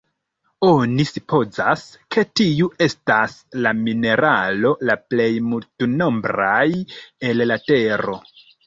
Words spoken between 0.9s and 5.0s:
supozas, ke tiu estas la mineralo la